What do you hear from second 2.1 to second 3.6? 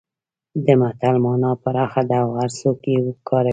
او هرڅوک یې کاروي